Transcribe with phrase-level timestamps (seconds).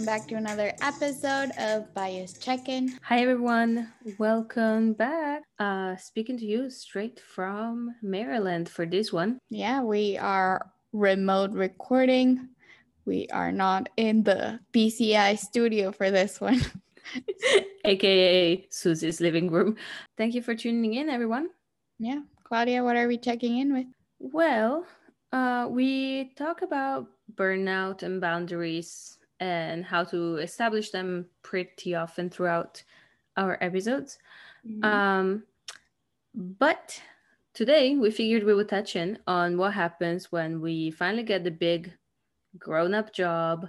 [0.00, 2.98] welcome back to another episode of Bias Check-in.
[3.02, 5.42] Hi everyone, welcome back.
[5.58, 9.38] Uh speaking to you straight from Maryland for this one.
[9.50, 12.48] Yeah, we are remote recording.
[13.04, 16.62] We are not in the BCI studio for this one.
[17.84, 19.76] aka Susie's living room.
[20.16, 21.50] Thank you for tuning in everyone.
[21.98, 23.86] Yeah, Claudia, what are we checking in with?
[24.18, 24.86] Well,
[25.30, 27.06] uh, we talk about
[27.36, 32.82] burnout and boundaries and how to establish them pretty often throughout
[33.36, 34.18] our episodes.
[34.66, 34.84] Mm-hmm.
[34.84, 35.42] Um,
[36.34, 37.00] but
[37.54, 41.50] today we figured we would touch in on what happens when we finally get the
[41.50, 41.92] big
[42.58, 43.68] grown up job,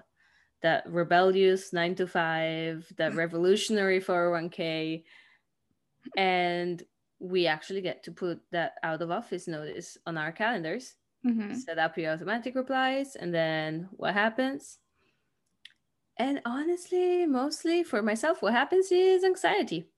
[0.62, 5.04] that rebellious nine to five, that revolutionary 401k,
[6.18, 6.84] and
[7.20, 11.54] we actually get to put that out of office notice on our calendars mm-hmm.
[11.54, 14.80] set up your automatic replies, and then what happens?
[16.18, 19.90] And honestly, mostly for myself, what happens is anxiety.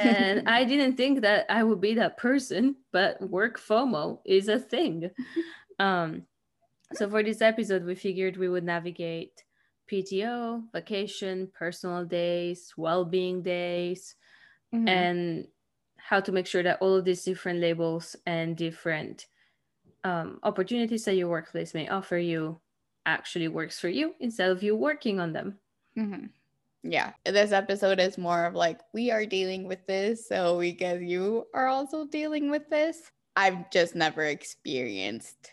[0.00, 4.58] and I didn't think that I would be that person, but work FOMO is a
[4.58, 5.10] thing.
[5.78, 6.26] Um,
[6.92, 9.42] so for this episode, we figured we would navigate
[9.90, 14.14] PTO, vacation, personal days, well-being days,
[14.74, 14.86] mm-hmm.
[14.86, 15.46] and
[15.96, 19.26] how to make sure that all of these different labels and different
[20.04, 22.60] um, opportunities that your workplace may offer you
[23.06, 25.58] actually works for you instead of you working on them.
[25.96, 26.26] Mm-hmm.
[26.82, 31.00] Yeah, this episode is more of like we are dealing with this, so we guess
[31.02, 33.10] you are also dealing with this.
[33.36, 35.52] I've just never experienced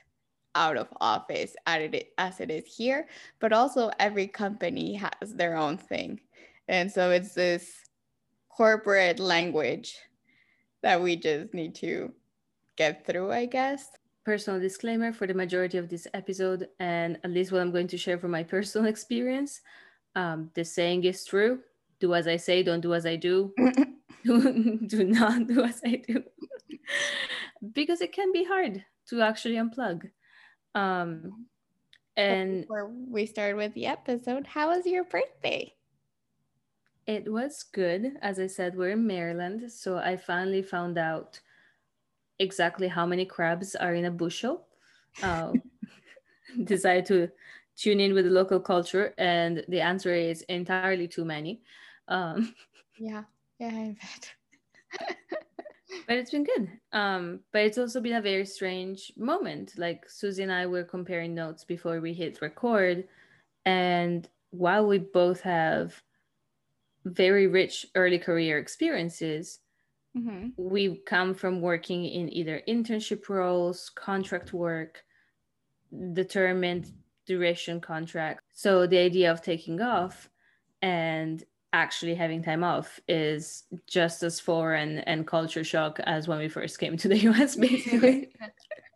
[0.56, 3.08] out of office as it is here,
[3.40, 6.20] but also every company has their own thing.
[6.68, 7.72] And so it's this
[8.50, 9.96] corporate language
[10.82, 12.12] that we just need to
[12.76, 13.90] get through, I guess
[14.28, 17.98] personal disclaimer for the majority of this episode, and at least what I'm going to
[17.98, 19.62] share from my personal experience.
[20.16, 21.60] Um, the saying is true
[22.00, 23.54] do as I say, don't do as I do.
[24.26, 26.24] do, do not do as I do.
[27.74, 30.10] because it can be hard to actually unplug.
[30.76, 31.48] Um,
[32.18, 35.74] and before we started with the episode, how was your birthday?
[37.06, 38.18] It was good.
[38.22, 39.72] As I said, we're in Maryland.
[39.72, 41.40] So I finally found out
[42.40, 44.68] exactly how many crabs are in a bushel.
[45.24, 45.54] Uh,
[46.64, 47.30] decided to
[47.76, 51.62] tune in with the local culture, and the answer is entirely too many.
[52.08, 52.54] Um,
[52.98, 53.24] yeah,
[53.60, 54.34] yeah, I bet.
[56.08, 56.70] but it's been good.
[56.92, 59.74] Um, but it's also been a very strange moment.
[59.78, 63.06] Like Susie and I were comparing notes before we hit record,
[63.66, 66.02] and while we both have
[67.06, 69.60] very rich early career experiences,
[70.18, 70.48] Mm-hmm.
[70.58, 75.04] We come from working in either internship roles, contract work,
[76.14, 76.92] determined
[77.26, 78.42] duration contract.
[78.54, 80.30] So the idea of taking off
[80.82, 86.48] and actually having time off is just as foreign and culture shock as when we
[86.48, 88.30] first came to the US, basically.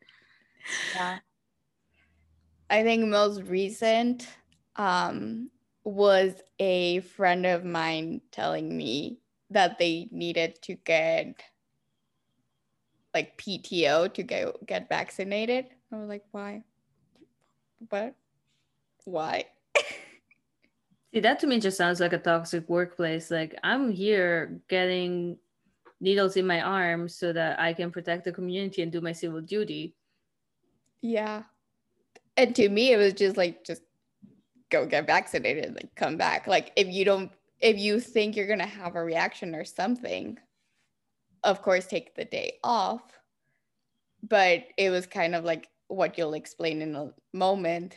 [0.95, 1.19] yeah.
[2.69, 4.27] I think most recent
[4.77, 5.49] um,
[5.83, 9.19] was a friend of mine telling me
[9.51, 11.41] that they needed to get
[13.13, 15.65] like PTO to get get vaccinated.
[15.91, 16.63] I was like, why?
[17.89, 18.15] What?
[19.05, 19.45] Why?
[21.13, 23.29] See, that to me just sounds like a toxic workplace.
[23.29, 25.37] Like I'm here getting
[25.99, 29.41] needles in my arm so that I can protect the community and do my civil
[29.41, 29.95] duty.
[31.01, 31.43] Yeah.
[32.37, 33.81] And to me, it was just like, just
[34.69, 36.47] go get vaccinated, like come back.
[36.47, 40.37] Like if you don't if you think you're going to have a reaction or something,
[41.43, 43.01] of course, take the day off.
[44.27, 47.95] But it was kind of like what you'll explain in a moment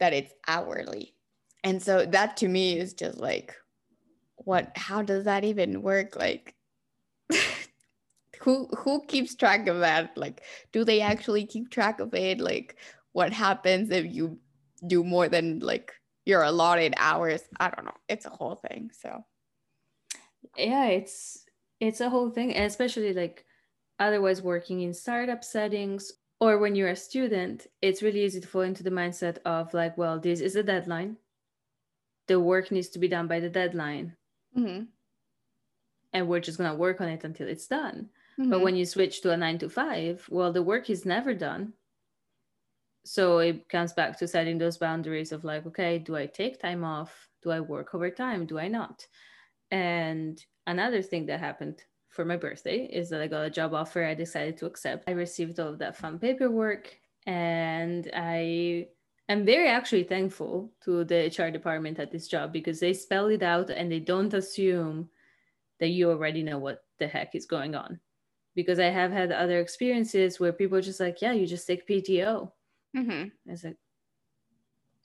[0.00, 1.14] that it's hourly.
[1.62, 3.54] And so that to me is just like,
[4.36, 6.16] what, how does that even work?
[6.16, 6.54] Like,
[8.44, 12.76] who who keeps track of that like do they actually keep track of it like
[13.12, 14.38] what happens if you
[14.86, 15.92] do more than like
[16.26, 17.42] your allotted hours.
[17.58, 17.96] I don't know.
[18.08, 18.90] It's a whole thing.
[18.92, 19.24] So
[20.56, 21.44] yeah, it's
[21.80, 23.44] it's a whole thing, and especially like
[23.98, 28.62] otherwise working in startup settings or when you're a student, it's really easy to fall
[28.62, 31.16] into the mindset of like, well, this is a deadline.
[32.26, 34.16] The work needs to be done by the deadline.
[34.56, 34.84] Mm-hmm.
[36.12, 38.08] And we're just going to work on it until it's done.
[38.38, 38.50] Mm-hmm.
[38.50, 41.72] But when you switch to a nine to five, well, the work is never done
[43.04, 46.84] so it comes back to setting those boundaries of like okay do i take time
[46.84, 47.28] off?
[47.42, 48.46] Do i work overtime?
[48.46, 49.06] Do i not?
[49.70, 54.04] And another thing that happened for my birthday is that i got a job offer.
[54.04, 55.08] I decided to accept.
[55.08, 56.96] I received all of that fun paperwork
[57.26, 58.86] and i
[59.28, 63.42] I'm very actually thankful to the HR department at this job because they spell it
[63.42, 65.08] out and they don't assume
[65.80, 68.00] that you already know what the heck is going on.
[68.54, 71.88] Because I have had other experiences where people are just like, yeah, you just take
[71.88, 72.50] PTO.
[72.94, 73.28] Mm-hmm.
[73.46, 73.76] It's like,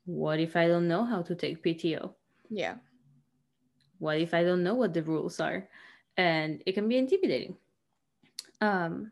[0.06, 2.14] what if I don't know how to take PTO?
[2.50, 2.76] Yeah.
[4.00, 5.68] What if I don't know what the rules are?
[6.18, 7.56] And it can be intimidating.
[8.62, 9.12] Um,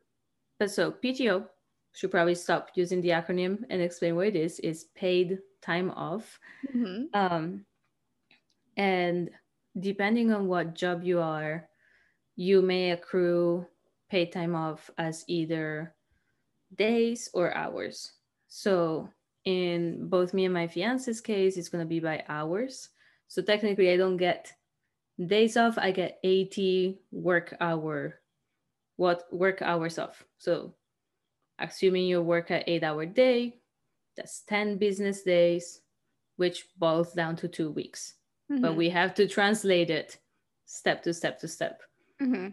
[0.59, 1.45] but so PTO
[1.94, 4.59] should probably stop using the acronym and explain what it is.
[4.59, 6.39] Is paid time off.
[6.73, 7.06] Mm-hmm.
[7.13, 7.65] Um,
[8.75, 9.30] and
[9.80, 11.68] depending on what job you are,
[12.35, 13.65] you may accrue
[14.09, 15.94] paid time off as either
[16.75, 18.13] days or hours.
[18.47, 19.09] So
[19.45, 22.89] in both me and my fiance's case, it's going to be by hours.
[23.27, 24.53] So technically, I don't get
[25.25, 25.77] days off.
[25.77, 28.19] I get 80 work hour,
[28.95, 30.23] what work hours off.
[30.38, 30.73] So
[31.59, 33.59] assuming you work an eight hour day,
[34.15, 35.81] that's 10 business days,
[36.38, 38.15] which boils down to two weeks.
[38.51, 38.61] Mm-hmm.
[38.61, 40.17] But we have to translate it
[40.65, 41.81] step to step to step.
[42.21, 42.49] Mm-hmm.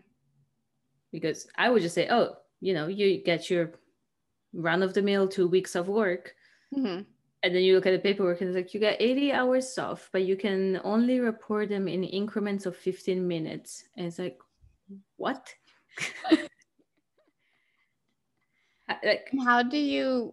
[1.12, 3.72] Because I would just say, oh, you know, you get your
[4.54, 6.34] run of the mill two weeks of work.
[6.74, 7.02] Mm-hmm.
[7.42, 10.08] And then you look at the paperwork and it's like, you got 80 hours off,
[10.12, 13.84] but you can only report them in increments of 15 minutes.
[13.96, 14.38] And it's like,
[15.16, 15.54] what?
[19.04, 20.32] like, how do you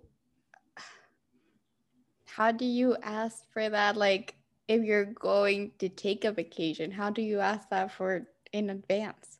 [2.26, 4.36] how do you ask for that like
[4.68, 9.40] if you're going to take a vacation how do you ask that for in advance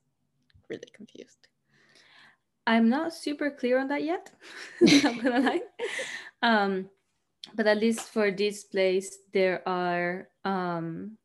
[0.70, 1.41] really confused
[2.68, 4.32] i'm not super clear on that yet
[4.82, 5.62] not gonna lie
[6.42, 6.90] um
[7.56, 11.18] but at least for this place there are um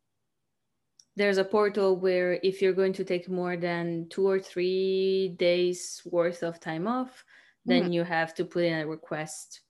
[1.17, 6.03] there's a portal where if you're going to take more than two or three days
[6.05, 7.25] worth of time off
[7.65, 7.93] then mm-hmm.
[7.93, 9.61] you have to put in a request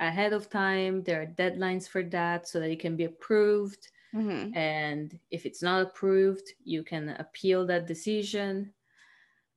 [0.00, 4.56] ahead of time there are deadlines for that so that it can be approved mm-hmm.
[4.56, 8.72] and if it's not approved you can appeal that decision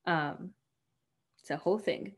[0.07, 0.51] um,
[1.51, 2.13] a whole thing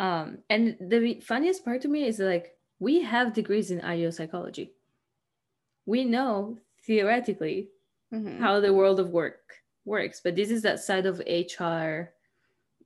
[0.00, 4.72] um, and the funniest part to me is like we have degrees in IO psychology
[5.86, 7.68] we know theoretically
[8.12, 8.40] mm-hmm.
[8.40, 9.54] how the world of work
[9.84, 12.10] works but this is that side of hr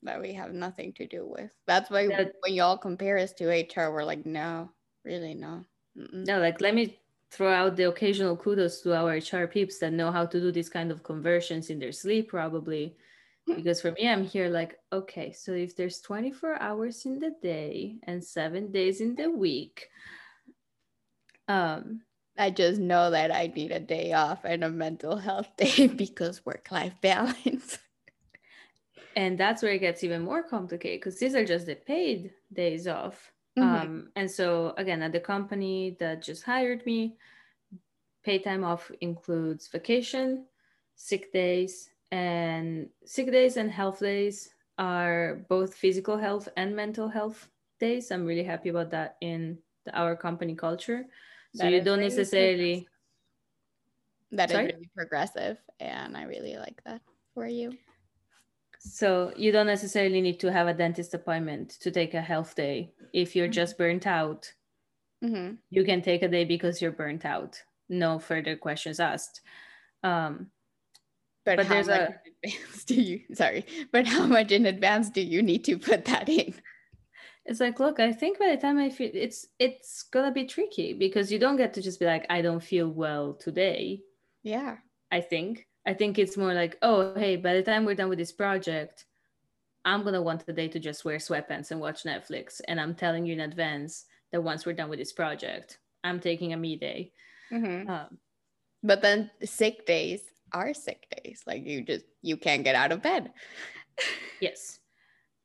[0.02, 1.50] that we have nothing to do with.
[1.66, 4.70] That's why that, when y'all compare us to HR, we're like, no,
[5.04, 5.64] really, no.
[5.96, 6.26] Mm-mm.
[6.26, 6.98] No, like let me
[7.30, 10.68] throw out the occasional kudos to our HR peeps that know how to do these
[10.68, 12.96] kind of conversions in their sleep, probably.
[13.46, 17.96] Because for me, I'm here like, okay, so if there's 24 hours in the day
[18.04, 19.88] and seven days in the week,
[21.48, 22.02] um,
[22.38, 26.44] I just know that I need a day off and a mental health day because
[26.46, 27.78] work life balance
[29.16, 32.86] and that's where it gets even more complicated because these are just the paid days
[32.88, 33.68] off mm-hmm.
[33.68, 37.16] um, and so again at the company that just hired me
[38.24, 40.46] pay time off includes vacation
[40.94, 47.48] sick days and sick days and health days are both physical health and mental health
[47.80, 51.04] days i'm really happy about that in the, our company culture
[51.54, 52.86] so that you don't necessarily
[54.30, 54.66] that Sorry?
[54.66, 57.00] is really progressive and i really like that
[57.34, 57.72] for you
[58.84, 62.92] so you don't necessarily need to have a dentist appointment to take a health day.
[63.12, 63.52] If you're mm-hmm.
[63.52, 64.52] just burnt out,
[65.22, 65.54] mm-hmm.
[65.70, 67.62] you can take a day because you're burnt out.
[67.88, 69.40] No further questions asked.
[70.02, 70.48] Um,
[71.44, 75.42] but, but there's a advance do you sorry, but how much in advance do you
[75.42, 76.54] need to put that in?
[77.44, 80.92] It's like, look, I think by the time I feel it's it's gonna be tricky
[80.92, 84.02] because you don't get to just be like, I don't feel well today.
[84.42, 84.76] Yeah.
[85.10, 88.18] I think I think it's more like, oh, hey, by the time we're done with
[88.18, 89.04] this project,
[89.84, 92.60] I'm gonna want the day to just wear sweatpants and watch Netflix.
[92.68, 96.52] And I'm telling you in advance that once we're done with this project, I'm taking
[96.52, 97.12] a me day.
[97.52, 97.90] Mm-hmm.
[97.90, 98.18] Um,
[98.84, 101.42] but then sick days are sick days.
[101.46, 103.32] Like you just you can't get out of bed.
[104.40, 104.78] yes,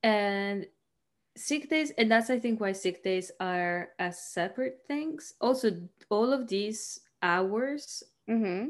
[0.03, 0.65] and
[1.35, 5.33] sick days, and that's I think why sick days are as separate things.
[5.41, 5.71] Also,
[6.09, 8.03] all of these hours.
[8.29, 8.69] Mm-hmm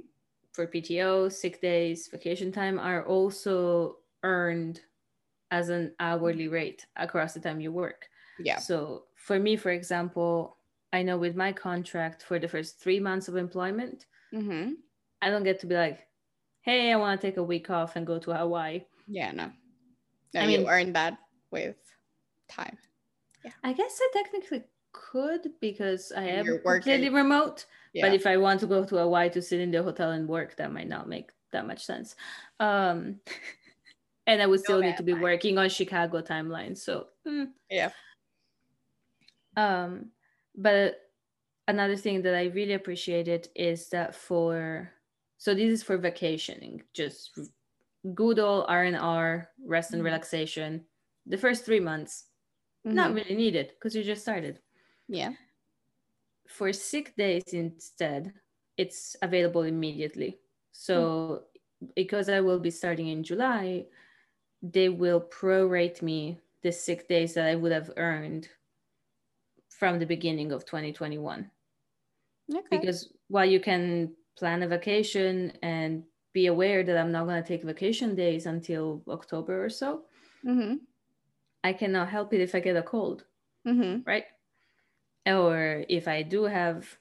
[0.57, 4.81] for PTO, sick days, vacation time are also earned
[5.51, 8.09] as an hourly rate across the time you work.
[8.39, 8.57] Yeah.
[8.57, 10.57] So for me, for example,
[10.91, 14.71] I know with my contract for the first three months of employment, mm-hmm.
[15.21, 16.06] I don't get to be like,
[16.67, 18.81] hey, I want to take a week off and go to Hawaii.
[19.07, 19.49] Yeah, no.
[20.33, 21.17] no I mean, you earn that
[21.49, 21.77] with
[22.49, 22.77] time.
[23.45, 23.51] Yeah.
[23.63, 27.65] I guess I technically could because I am completely remote.
[27.93, 28.05] Yeah.
[28.05, 30.57] But if I want to go to Hawaii to sit in the hotel and work,
[30.57, 32.17] that might not make that much sense.
[32.59, 33.21] Um,
[34.27, 36.77] and I would still no, need to be working on Chicago timeline.
[36.77, 37.47] So mm.
[37.71, 37.91] yeah.
[39.55, 40.07] Um,
[40.53, 40.99] but
[41.69, 44.91] another thing that I really appreciated is that for
[45.37, 47.37] so this is for vacationing, just
[48.13, 50.05] good old R and R, rest and mm-hmm.
[50.05, 50.83] relaxation.
[51.25, 52.25] The first three months,
[52.85, 52.95] mm-hmm.
[52.95, 54.59] not really needed because you just started.
[55.07, 55.31] Yeah.
[56.47, 58.33] For sick days instead,
[58.77, 60.39] it's available immediately.
[60.71, 61.43] So
[61.81, 61.91] mm-hmm.
[61.95, 63.85] because I will be starting in July,
[64.63, 68.49] they will prorate me the sick days that I would have earned
[69.69, 71.51] from the beginning of 2021.
[72.51, 72.61] Okay.
[72.71, 76.03] Because while you can plan a vacation and
[76.33, 80.03] be aware that I'm not going to take vacation days until October or so,
[80.45, 80.75] mm-hmm.
[81.63, 83.25] I cannot help it if I get a cold,
[83.67, 84.01] mm-hmm.
[84.05, 84.25] right?
[85.25, 86.97] Or if I do have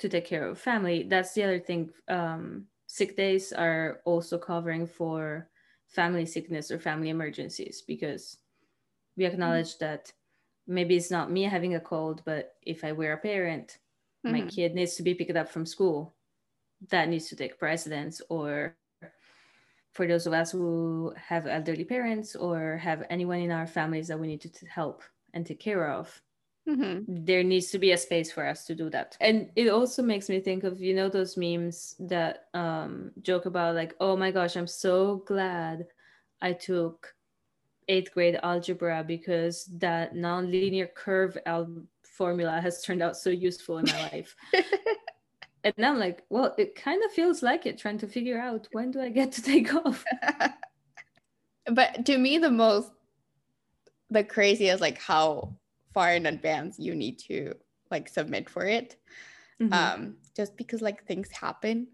[0.00, 1.90] to take care of family, that's the other thing.
[2.08, 5.48] Um, sick days are also covering for
[5.86, 8.38] family sickness or family emergencies because
[9.16, 9.84] we acknowledge mm-hmm.
[9.84, 10.12] that
[10.66, 13.78] maybe it's not me having a cold, but if I were a parent,
[14.26, 14.36] mm-hmm.
[14.36, 16.14] my kid needs to be picked up from school.
[16.88, 18.22] That needs to take precedence.
[18.28, 18.76] Or
[19.92, 24.18] for those of us who have elderly parents or have anyone in our families that
[24.18, 25.02] we need to help
[25.34, 26.20] and take care of,
[26.68, 27.24] Mm-hmm.
[27.24, 30.28] there needs to be a space for us to do that and it also makes
[30.28, 34.56] me think of you know those memes that um joke about like oh my gosh
[34.56, 35.86] i'm so glad
[36.42, 37.14] i took
[37.88, 43.86] eighth grade algebra because that nonlinear curve al- formula has turned out so useful in
[43.86, 44.36] my life.
[45.64, 48.90] and I'm like, well, it kind of feels like it trying to figure out when
[48.90, 50.04] do I get to take off.
[51.72, 52.90] but to me, the most,
[54.10, 55.54] the craziest, like how
[55.92, 57.54] far in advance you need to
[57.90, 58.96] like submit for it.
[59.60, 59.72] Mm-hmm.
[59.72, 61.88] Um, just because like things happen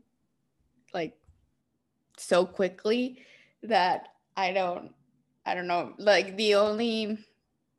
[0.94, 1.14] like
[2.16, 3.18] so quickly
[3.62, 4.92] that I don't
[5.44, 7.18] I don't know, like the only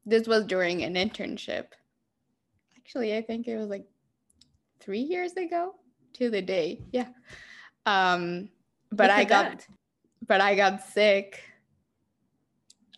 [0.06, 1.65] this was during an internship.
[2.77, 3.86] Actually, I think it was like
[4.79, 5.75] three years ago
[6.13, 6.81] to the day.
[6.91, 7.07] Yeah.
[7.86, 8.50] Um,
[8.91, 9.67] but I got that.
[10.25, 11.41] but I got sick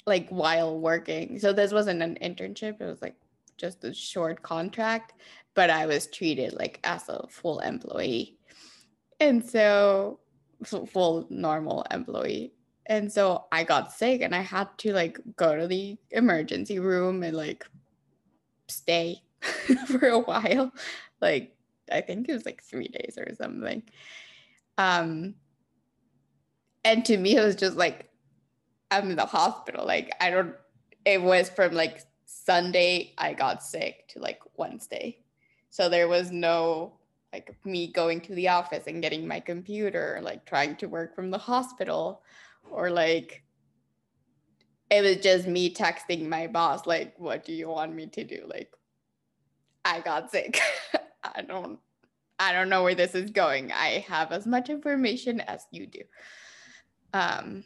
[0.05, 1.39] like while working.
[1.39, 3.15] So this wasn't an internship, it was like
[3.57, 5.13] just a short contract,
[5.53, 8.37] but I was treated like as a full employee.
[9.19, 10.19] And so
[10.63, 12.53] full normal employee
[12.89, 17.21] and so I got sick and I had to like go to the emergency room
[17.21, 17.65] and like
[18.67, 19.21] stay
[19.85, 20.73] for a while.
[21.21, 21.55] Like
[21.91, 23.83] I think it was like 3 days or something.
[24.77, 25.35] Um
[26.83, 28.09] and to me it was just like
[28.91, 29.85] I'm in the hospital.
[29.85, 30.55] Like I don't
[31.05, 35.19] it was from like Sunday I got sick to like Wednesday.
[35.69, 36.93] So there was no
[37.31, 41.29] like me going to the office and getting my computer, like trying to work from
[41.29, 42.23] the hospital
[42.71, 43.43] or like
[44.89, 48.43] it was just me texting my boss like what do you want me to do
[48.47, 48.71] like
[49.85, 50.59] i got sick
[51.35, 51.79] i don't
[52.39, 53.71] i don't know where this is going.
[53.71, 56.01] I have as much information as you do.
[57.13, 57.63] Um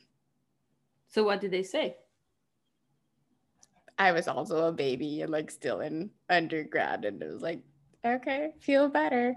[1.08, 1.96] so what did they say?
[4.00, 7.62] I was also a baby and like still in undergrad and it was like
[8.06, 9.36] okay feel better.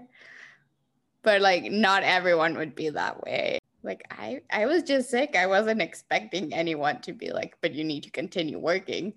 [1.21, 3.59] But like not everyone would be that way.
[3.83, 5.35] Like i i was just sick.
[5.35, 9.13] I wasn't expecting anyone to be like but you need to continue working.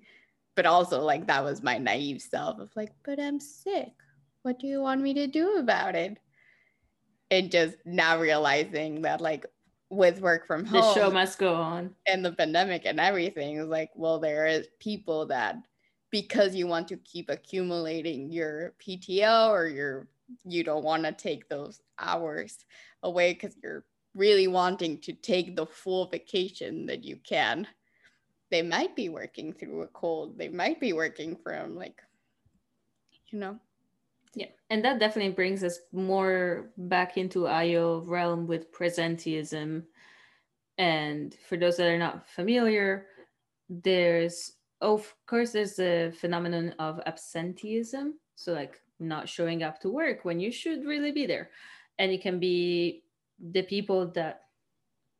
[0.55, 3.95] But also like that was my naive self of like but i'm sick
[4.43, 6.19] what do you want me to do about it
[7.31, 9.47] and just now realizing that like
[9.91, 13.67] with work from home the show must go on and the pandemic and everything is
[13.67, 15.57] like well there is people that
[16.11, 20.09] because you want to keep accumulating your pto or your
[20.45, 22.65] you don't want to take those hours
[23.03, 27.67] away because you're really wanting to take the full vacation that you can,
[28.51, 30.37] they might be working through a cold.
[30.39, 32.01] They might be working from like,
[33.31, 33.59] you know.
[34.35, 39.85] Yeah, and that definitely brings us more back into IO realm with presenteeism.
[40.79, 43.07] And for those that are not familiar,
[43.69, 48.15] there's of course there's the phenomenon of absenteeism.
[48.37, 51.51] So like not showing up to work when you should really be there.
[51.99, 53.03] And it can be
[53.53, 54.43] the people that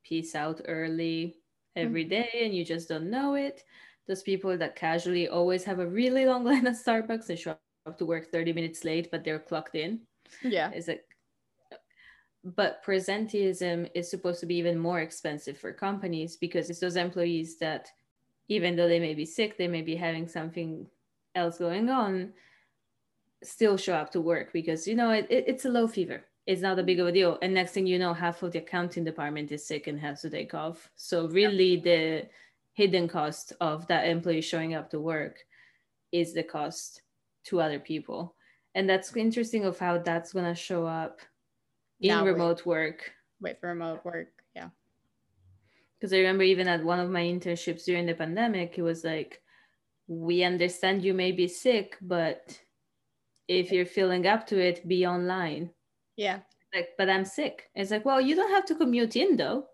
[0.05, 1.37] peace out early
[1.77, 2.45] every mm-hmm.
[2.45, 3.63] and you just don't know it
[4.09, 7.61] those people that casually always have a really long line at starbucks and show up
[7.99, 10.01] to work 30 minutes late but they're clocked in.
[10.43, 10.71] Yeah.
[10.73, 11.07] Is it
[12.43, 17.59] but presenteeism is supposed to be even more expensive for companies because it's those employees
[17.59, 17.91] that
[18.49, 20.87] even though they may be sick they may be having something
[21.35, 22.33] else going on
[23.43, 26.25] still show up to work because you know it, it, it's a low fever.
[26.47, 27.39] It's not a big of a deal.
[27.43, 30.31] And next thing you know, half of the accounting department is sick and has to
[30.31, 30.91] take off.
[30.97, 32.29] So really the
[32.73, 35.39] hidden cost of that employee showing up to work
[36.13, 37.03] is the cost
[37.45, 38.35] to other people.
[38.77, 41.21] and that's interesting of how that's gonna show up
[42.01, 44.29] in Now with- remote work with remote work.
[44.55, 44.71] Yeah.
[45.99, 49.43] because I remember even at one of my internships during the pandemic, it was like,
[50.07, 52.59] we understand you may be sick, but
[53.49, 55.71] if you're feeling up to it, be online.
[56.17, 56.41] Yeah.
[56.75, 57.69] Like, but I'm sick.
[57.75, 59.67] It's like, well, you don't have to commute in though.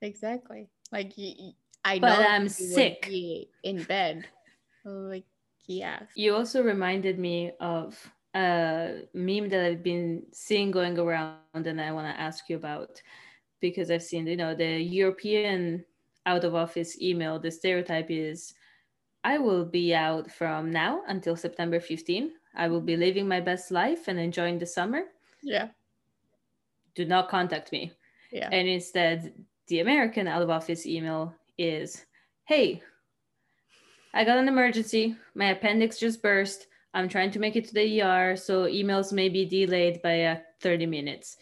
[0.00, 0.68] Exactly.
[0.92, 1.52] Like you,
[1.84, 3.06] I But know I'm you would sick.
[3.08, 4.26] be in bed.
[4.86, 5.24] Like
[5.66, 6.00] yeah.
[6.14, 11.92] You also reminded me of a meme that I've been seeing going around and I
[11.92, 13.00] want to ask you about
[13.60, 15.84] because I've seen, you know, the European
[16.26, 18.54] out of office email, the stereotype is
[19.22, 22.32] I will be out from now until September 15.
[22.56, 25.02] I will be living my best life and enjoying the summer.
[25.42, 25.68] Yeah.
[26.94, 27.92] Do not contact me.
[28.30, 28.48] Yeah.
[28.52, 29.32] And instead,
[29.68, 32.04] the American out of office email is
[32.44, 32.82] Hey,
[34.14, 35.16] I got an emergency.
[35.34, 36.68] My appendix just burst.
[36.94, 40.36] I'm trying to make it to the ER, so emails may be delayed by uh,
[40.62, 41.36] 30 minutes.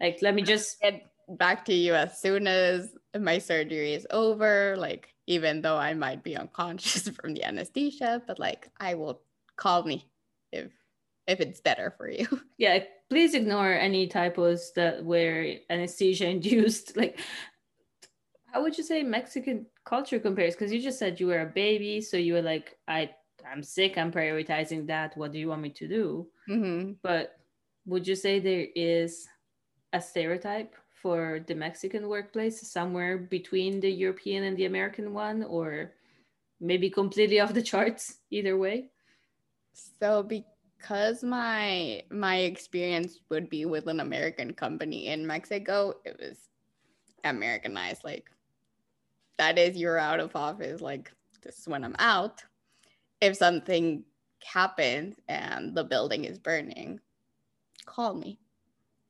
[0.00, 4.74] Like, let me just, Get back to you as soon as my surgery is over.
[4.76, 9.22] Like even though I might be unconscious from the anesthesia, but like I will
[9.56, 10.06] call me
[10.52, 10.72] if
[11.26, 12.26] if it's better for you.
[12.58, 16.96] yeah, please ignore any typos that were anesthesia induced.
[17.00, 17.20] Like,
[18.52, 20.54] how would you say Mexican culture compares?
[20.54, 23.10] Because you just said you were a baby, so you were like, I,
[23.50, 23.96] I'm sick.
[23.96, 25.16] I'm prioritizing that.
[25.16, 26.26] What do you want me to do?
[26.48, 26.92] Mm-hmm.
[27.02, 27.36] But
[27.86, 29.26] would you say there is
[29.92, 35.92] a stereotype for the Mexican workplace somewhere between the European and the American one, or
[36.60, 38.18] maybe completely off the charts?
[38.30, 38.90] Either way.
[40.00, 46.36] So because my my experience would be with an American company in Mexico, it was
[47.24, 48.04] Americanized.
[48.04, 48.30] Like
[49.40, 50.82] that is you're out of office.
[50.82, 51.10] Like
[51.42, 52.44] this is when I'm out.
[53.22, 54.04] If something
[54.44, 57.00] happens and the building is burning,
[57.86, 58.38] call me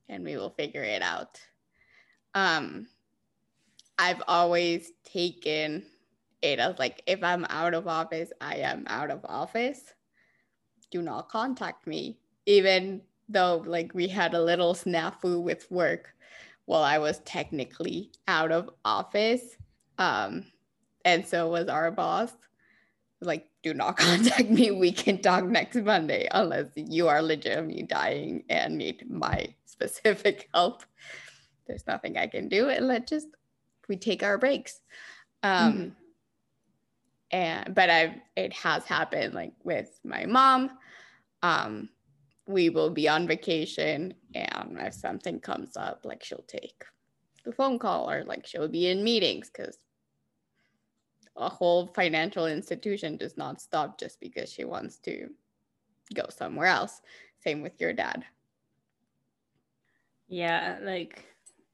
[0.09, 1.41] and we will figure it out.
[2.37, 2.87] Um
[3.99, 5.85] I've always taken
[6.43, 9.95] it as like if I'm out of office, I am out of office
[10.91, 16.15] do not contact me even though like we had a little snafu with work
[16.65, 19.57] while i was technically out of office
[20.01, 20.45] um
[21.05, 22.33] and so was our boss.
[23.21, 24.71] Like do not contact me.
[24.73, 30.83] We can talk next monday unless you are legitimately dying and need my specific help.
[31.67, 32.69] There's nothing i can do.
[32.69, 33.29] And let's just
[33.89, 34.81] we take our breaks.
[35.43, 35.95] Um Mhm.
[37.33, 40.71] and but i've it has happened like with my mom.
[41.43, 41.91] Um
[42.47, 46.85] we will be on vacation and if something comes up like she'll take
[47.45, 49.79] the phone call or like she'll be in meetings because
[51.37, 55.29] a whole financial institution does not stop just because she wants to
[56.15, 57.03] go somewhere else
[57.41, 58.25] same with your dad
[60.29, 61.27] Yeah, like,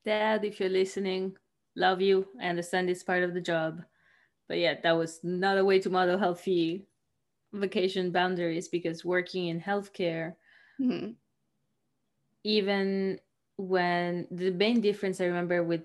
[0.05, 1.37] Dad, if you're listening,
[1.77, 2.27] love you.
[2.41, 3.83] I understand it's part of the job.
[4.49, 6.87] But yeah, that was not a way to model healthy
[7.53, 10.35] vacation boundaries because working in healthcare,
[10.79, 11.17] Mhm.
[12.45, 13.19] even
[13.57, 15.83] when the main difference I remember with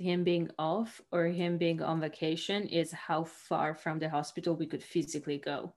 [0.00, 4.66] him being off or him being on vacation is how far from the hospital we
[4.66, 5.72] could physically go.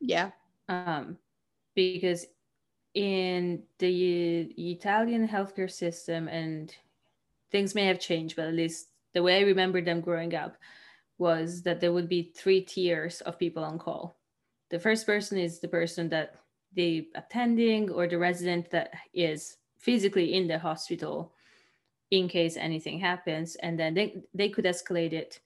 [0.00, 0.30] yeah
[0.70, 1.18] um,
[1.74, 2.26] because
[2.94, 4.40] in the
[4.72, 6.74] Italian healthcare system, and
[7.50, 10.56] things may have changed, but at least the way I remember them growing up
[11.18, 14.16] was that there would be three tiers of people on call.
[14.70, 16.36] The first person is the person that
[16.72, 21.34] the attending or the resident that is physically in the hospital
[22.10, 25.40] in case anything happens, and then they, they could escalate it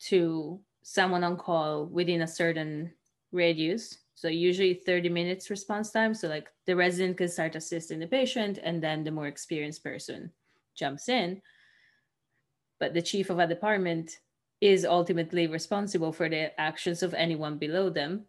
[0.00, 2.92] to someone on call within a certain
[3.32, 3.98] radius.
[4.14, 6.14] So usually 30 minutes response time.
[6.14, 10.32] So like the resident can start assisting the patient and then the more experienced person
[10.74, 11.42] jumps in.
[12.80, 14.18] But the chief of a department
[14.60, 18.24] is ultimately responsible for the actions of anyone below them.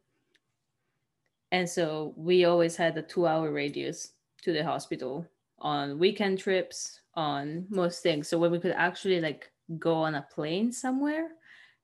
[1.51, 5.25] And so we always had a two hour radius to the hospital
[5.59, 8.27] on weekend trips, on most things.
[8.27, 11.31] So when we could actually like go on a plane somewhere,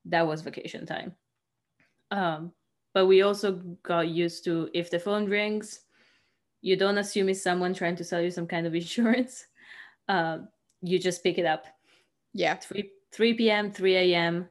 [0.06, 1.16] that was vacation time.
[2.10, 2.52] Um,
[2.94, 5.80] but we also got used to if the phone rings,
[6.62, 9.46] you don't assume it's someone trying to sell you some kind of insurance.
[10.08, 10.40] Uh,
[10.82, 11.66] you just pick it up.
[12.32, 14.48] yeah 3, 3 p.m., 3 a.m.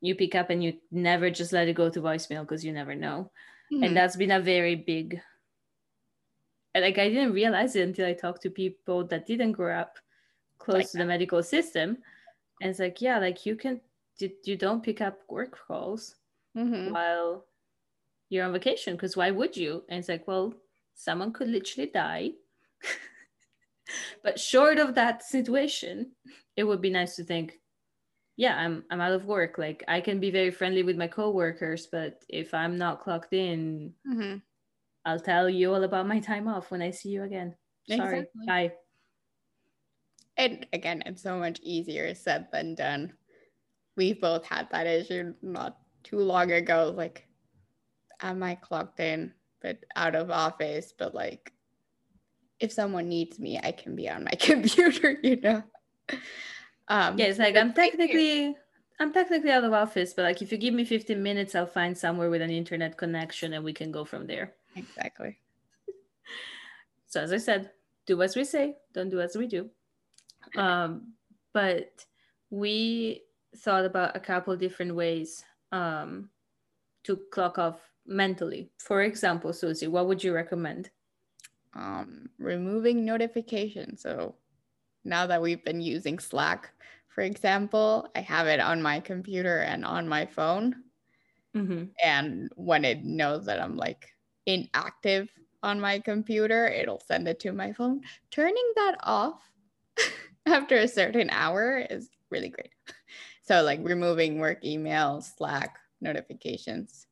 [0.00, 2.94] You pick up and you never just let it go to voicemail because you never
[2.94, 3.32] know.
[3.70, 3.84] Mhm.
[3.84, 5.20] And that's been a very big,
[6.78, 9.98] and, like, I didn't realize it until I talked to people that didn't grow up
[10.58, 11.98] close Like to the medical system.
[12.60, 13.80] And it's like, yeah, like you can,
[14.18, 16.16] you, don't pick up work calls
[16.56, 16.92] Mhm.
[16.92, 17.46] while
[18.30, 20.54] you're on vacation because why would you and it's like well
[20.94, 22.32] someone could literally die.
[24.22, 26.12] but short of that situation,
[26.56, 27.60] it would be nice to think,
[28.36, 29.58] yeah, I'm I'm out of work.
[29.58, 33.94] Like I can be very friendly with my coworkers, but if I'm not clocked in,
[34.06, 34.38] mm-hmm.
[35.08, 37.54] I'll tell you all about my time off when I see you again.
[37.88, 38.18] Sorry.
[38.18, 38.46] Exactly.
[38.46, 38.72] Bye.
[40.36, 43.14] And again, it's so much easier said than done.
[43.96, 46.92] We've both had that issue not too long ago.
[46.94, 47.26] Like,
[48.20, 50.92] am I clocked in, but out of office?
[50.96, 51.54] But like,
[52.60, 55.62] if someone needs me, I can be on my computer, you know?
[56.88, 58.54] Um, yeah, it's like I'm technically
[59.00, 61.96] I'm technically out of office, but like if you give me 15 minutes, I'll find
[61.96, 64.52] somewhere with an internet connection and we can go from there.
[64.76, 65.38] Exactly.
[67.06, 67.70] so as I said,
[68.06, 69.68] do as we say, don't do as we do.
[70.56, 71.12] Um,
[71.52, 72.04] but
[72.50, 73.22] we
[73.56, 76.30] thought about a couple different ways um,
[77.04, 78.70] to clock off mentally.
[78.78, 80.90] For example, Susie, what would you recommend?
[81.74, 84.02] Um, removing notifications.
[84.02, 84.34] So
[85.04, 86.70] now that we've been using Slack,
[87.08, 90.76] for example, I have it on my computer and on my phone.
[91.54, 91.84] Mm-hmm.
[92.04, 94.14] And when it knows that I'm like
[94.48, 95.28] inactive
[95.62, 98.00] on my computer, it'll send it to my phone.
[98.30, 99.40] Turning that off
[100.46, 102.72] after a certain hour is really great.
[103.42, 107.06] So, like removing work email, Slack notifications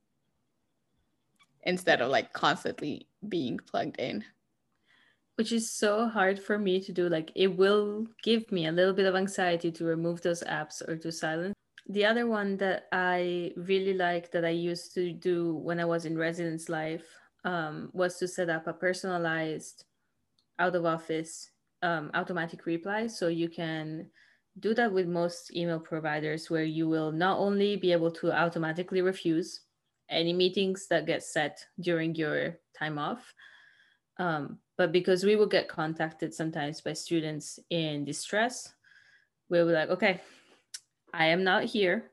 [1.62, 4.24] instead of like constantly being plugged in
[5.36, 7.08] which is so hard for me to do.
[7.08, 10.96] Like it will give me a little bit of anxiety to remove those apps or
[10.96, 11.54] to silence.
[11.88, 16.04] The other one that I really like that I used to do when I was
[16.04, 17.06] in residence life
[17.46, 19.84] um, was to set up a personalized
[20.58, 21.50] out of office
[21.82, 23.06] um, automatic reply.
[23.06, 24.10] So you can
[24.58, 29.00] do that with most email providers where you will not only be able to automatically
[29.00, 29.60] refuse
[30.10, 33.32] any meetings that get set during your time off,
[34.18, 38.72] um, but because we will get contacted sometimes by students in distress,
[39.48, 40.20] we'll be like, okay,
[41.12, 42.10] I am not here.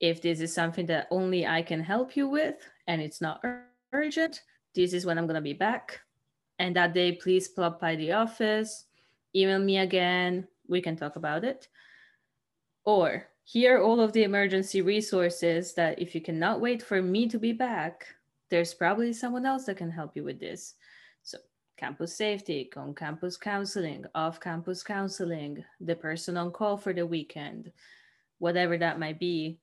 [0.00, 3.44] If this is something that only I can help you with and it's not
[3.92, 4.40] urgent,
[4.74, 6.00] this is when I'm to be back.
[6.58, 8.84] And that day, please plop by the office,
[9.34, 10.46] email me again.
[10.68, 11.68] We can talk about it.
[12.84, 17.28] Or here are all of the emergency resources that if you cannot wait for me
[17.28, 18.06] to be back,
[18.50, 20.74] there's probably someone else that can help you with this
[21.22, 21.38] So
[21.76, 27.72] campus safety, on campus counseling, off campus counseling, the person on call for the weekend,
[28.38, 29.58] whatever that might be.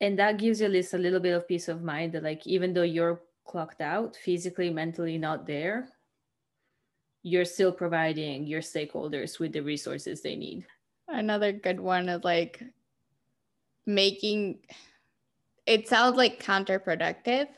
[0.00, 2.46] And that gives you at least a little bit of peace of mind that, like,
[2.46, 5.88] even though you're clocked out, physically, mentally not there,
[7.24, 10.64] you're still providing your stakeholders with the resources they need.
[11.08, 12.62] Another good one is like
[13.86, 14.60] making
[15.66, 17.48] it sounds like counterproductive,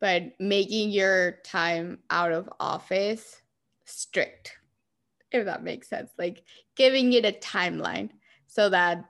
[0.00, 3.40] but making your time out of office
[3.84, 4.58] strict,
[5.30, 6.10] if that makes sense.
[6.18, 6.42] Like
[6.76, 8.10] giving it a timeline
[8.48, 9.04] so that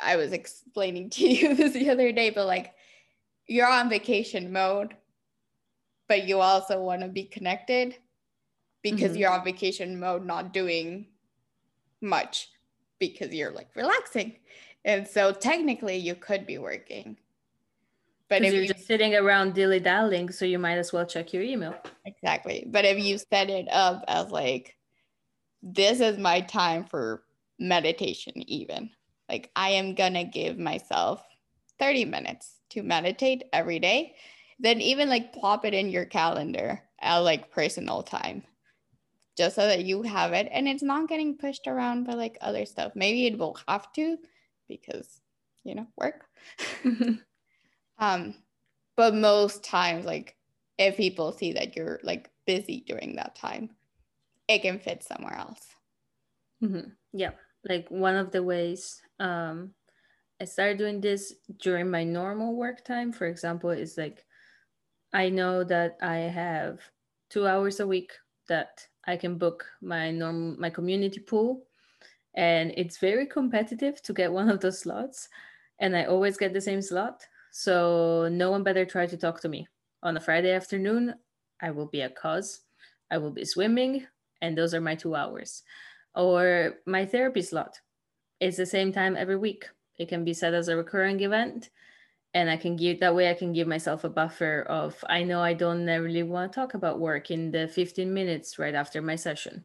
[0.00, 2.75] I, was explaining to you this the other day, but like
[3.46, 4.94] you're on vacation mode,
[6.08, 7.96] but you also want to be connected
[8.82, 9.20] because mm-hmm.
[9.20, 11.06] you're on vacation mode, not doing
[12.00, 12.50] much
[12.98, 14.36] because you're like relaxing.
[14.84, 17.16] And so technically you could be working,
[18.28, 21.32] but if you're you, just sitting around dilly dallying, so you might as well check
[21.32, 21.74] your email.
[22.04, 22.66] Exactly.
[22.68, 24.76] But if you set it up as like,
[25.62, 27.22] this is my time for
[27.58, 28.90] meditation, even
[29.28, 31.22] like I am gonna give myself
[31.78, 34.14] 30 minutes to meditate every day,
[34.58, 38.42] then even like plop it in your calendar at like personal time
[39.36, 42.64] just so that you have it and it's not getting pushed around by like other
[42.64, 42.92] stuff.
[42.94, 44.16] Maybe it will have to
[44.68, 45.20] because,
[45.64, 46.24] you know, work.
[47.98, 48.34] Um,
[48.96, 50.36] but most times, like
[50.78, 53.70] if people see that you're like busy during that time,
[54.48, 55.66] it can fit somewhere else.
[56.62, 56.90] Mm-hmm.
[57.12, 57.32] Yeah,
[57.68, 59.72] like one of the ways um,
[60.40, 64.24] I started doing this during my normal work time, for example, is like
[65.12, 66.80] I know that I have
[67.30, 68.12] two hours a week
[68.48, 71.66] that I can book my norm my community pool,
[72.34, 75.28] and it's very competitive to get one of those slots,
[75.80, 77.26] and I always get the same slot.
[77.50, 79.66] So no one better try to talk to me.
[80.02, 81.14] On a Friday afternoon,
[81.62, 82.60] I will be at cause.
[83.10, 84.06] I will be swimming,
[84.42, 85.62] and those are my two hours.
[86.14, 87.80] Or my therapy slot.
[88.40, 89.66] It's the same time every week.
[89.98, 91.70] It can be set as a recurring event.
[92.34, 95.40] And I can give that way I can give myself a buffer of I know
[95.40, 99.16] I don't really want to talk about work in the 15 minutes right after my
[99.16, 99.64] session.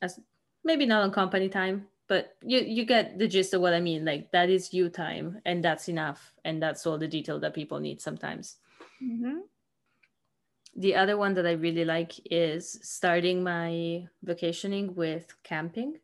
[0.00, 0.18] As
[0.64, 4.04] maybe not on company time, but you you get the gist of what i mean
[4.04, 7.78] like that is you time and that's enough and that's all the detail that people
[7.78, 8.56] need sometimes
[9.02, 9.38] mm-hmm.
[10.76, 15.98] the other one that I really like is starting my vacationing with camping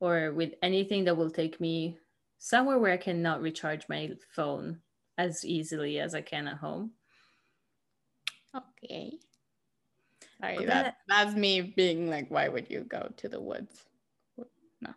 [0.00, 1.98] or with anything that will take me
[2.42, 4.80] somewhere where I cannot recharge my phone
[5.16, 6.90] as easily as I can at home.
[8.54, 9.12] Okay.
[10.40, 13.84] Sorry, that, that's me being like, why would you go to the woods?
[14.80, 14.90] No.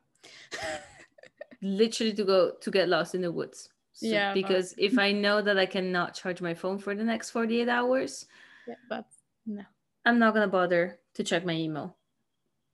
[1.62, 3.70] Literally to go to get lost in the woods.
[3.94, 4.34] So, yeah.
[4.34, 4.84] Because but...
[4.84, 8.26] if I know that I cannot charge my phone for the next 48 hours,
[8.68, 9.62] yeah, that's no.
[10.04, 11.96] I'm not gonna bother to check my email.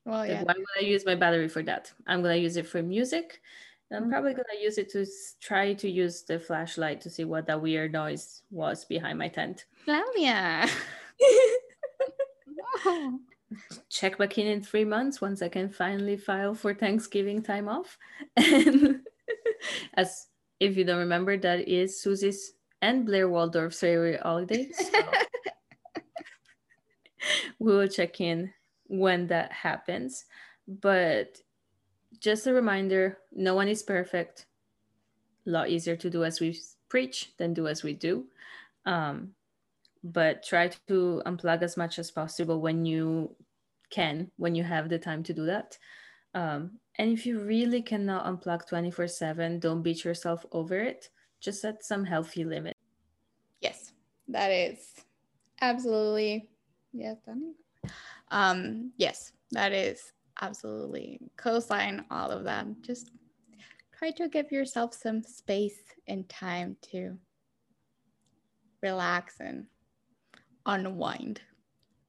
[0.05, 0.43] Well, yeah.
[0.43, 1.91] Why would I use my battery for that?
[2.07, 3.41] I'm gonna use it for music.
[3.91, 4.11] I'm mm-hmm.
[4.11, 5.05] probably gonna use it to
[5.41, 9.65] try to use the flashlight to see what that weird noise was behind my tent.
[9.85, 10.67] Claudia.
[13.89, 17.97] Check back in in three months once I can finally file for Thanksgiving time off.
[18.37, 19.01] And
[19.95, 20.27] as
[20.59, 24.69] if you don't remember, that is Susie's and Blair Waldorf's favorite holiday.
[24.71, 24.99] So
[27.59, 28.53] we will check in
[28.87, 30.25] when that happens.
[30.67, 31.37] But
[32.21, 34.45] just a reminder no one is perfect.
[35.47, 36.57] A lot easier to do as we
[36.87, 38.25] preach than do as we do.
[38.85, 39.33] Um,
[40.03, 43.35] but try to unplug as much as possible when you
[43.89, 45.77] can, when you have the time to do that.
[46.33, 51.09] Um, and if you really cannot unplug 24 7, don't beat yourself over it.
[51.39, 52.77] Just set some healthy limit.
[53.61, 53.93] Yes,
[54.27, 54.93] that is
[55.59, 56.49] absolutely.
[56.93, 57.17] Yes,
[58.29, 62.65] um, yes, that is absolutely co-sign all of that.
[62.81, 63.11] Just
[63.97, 67.17] try to give yourself some space and time to
[68.81, 69.65] relax and
[70.65, 71.41] unwind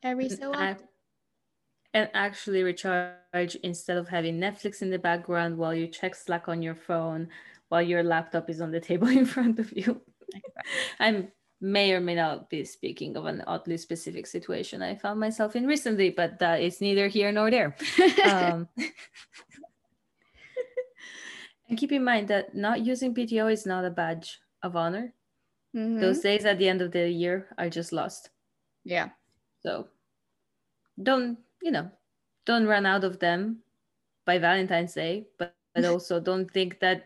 [0.03, 0.89] every so often.
[1.95, 6.63] And actually recharge instead of having Netflix in the background while you check Slack on
[6.63, 7.29] your phone
[7.69, 10.01] while your laptop is on the table in front of you.
[10.99, 11.29] I'm
[11.63, 15.65] may or may not be speaking of an oddly specific situation I found myself in
[15.65, 17.77] recently, but that is neither here nor there.
[18.29, 18.69] um,
[21.69, 25.15] and keep in mind that not using PTO is not a badge of honor.
[25.75, 26.01] Mm-hmm.
[26.01, 28.31] Those days at the end of the year are just lost.
[28.85, 29.11] Yeah.
[29.61, 29.87] So
[31.01, 31.91] don't, you know,
[32.45, 33.59] don't run out of them
[34.27, 37.05] by Valentine's Day, but, but also don't think that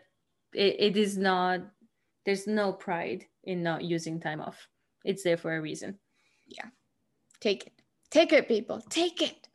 [0.54, 1.60] it, it is not,
[2.26, 4.68] there's no pride in not using time off.
[5.04, 5.96] It's there for a reason.
[6.48, 6.66] Yeah.
[7.40, 7.72] Take it.
[8.10, 8.82] Take it, people.
[8.90, 9.48] Take it.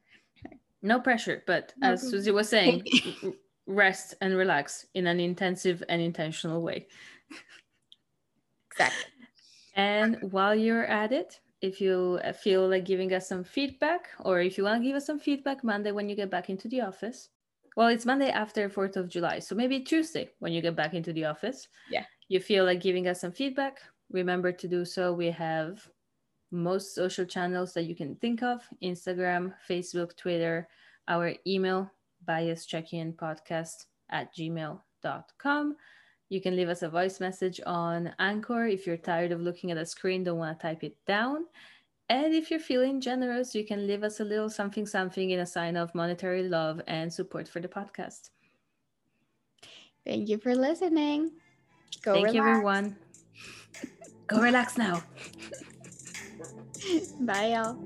[0.81, 2.83] No pressure, but no as Susie was saying,
[3.67, 6.87] rest and relax in an intensive and intentional way.
[8.71, 9.11] Exactly.
[9.75, 14.57] And while you're at it, if you feel like giving us some feedback, or if
[14.57, 17.29] you want to give us some feedback Monday when you get back into the office,
[17.77, 19.39] well, it's Monday after 4th of July.
[19.39, 21.67] So maybe Tuesday when you get back into the office.
[21.89, 25.11] Yeah you feel like giving us some feedback, remember to do so.
[25.11, 25.85] We have
[26.49, 30.69] most social channels that you can think of Instagram, Facebook, Twitter,
[31.09, 31.91] our email,
[32.25, 35.75] bias check-in podcast at gmail.com.
[36.29, 39.77] You can leave us a voice message on Anchor if you're tired of looking at
[39.77, 41.47] a screen, don't want to type it down.
[42.07, 45.45] And if you're feeling generous, you can leave us a little something something in a
[45.45, 48.29] sign of monetary love and support for the podcast.
[50.05, 51.31] Thank you for listening.
[52.01, 52.35] Go Thank relax.
[52.35, 52.95] you, everyone.
[54.27, 55.03] Go relax now.
[57.19, 57.77] Bye, y'all.